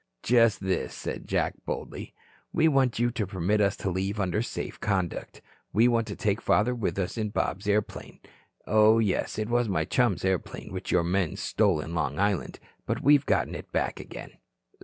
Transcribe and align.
"Just 0.23 0.61
this," 0.61 0.95
said 0.95 1.27
Jack, 1.27 1.53
boldly, 1.63 2.15
"we 2.51 2.67
want 2.67 2.97
you 2.97 3.11
to 3.11 3.27
permit 3.27 3.61
us 3.61 3.77
to 3.77 3.91
leave 3.91 4.19
under 4.19 4.41
safe 4.41 4.79
conduct. 4.79 5.43
We 5.73 5.87
want 5.87 6.07
to 6.07 6.15
take 6.15 6.41
father 6.41 6.73
with 6.73 6.97
us 6.97 7.19
in 7.19 7.29
Bob's 7.29 7.67
airplane. 7.67 8.19
Oh, 8.65 8.97
yes, 8.97 9.37
it 9.37 9.47
was 9.47 9.69
my 9.69 9.85
chum's 9.85 10.25
airplane 10.25 10.73
which 10.73 10.91
your 10.91 11.03
men 11.03 11.35
stole 11.35 11.79
in 11.79 11.93
Long 11.93 12.17
Island. 12.17 12.57
But 12.87 13.03
we 13.03 13.13
have 13.13 13.27
gotten 13.27 13.53
it 13.53 13.71
back 13.71 13.99
again." 13.99 14.31